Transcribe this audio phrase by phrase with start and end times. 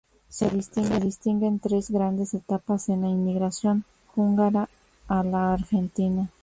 [0.29, 3.85] Se distinguen tres grandes etapas en la inmigración
[4.15, 4.67] húngara
[5.07, 6.27] a la Argentina.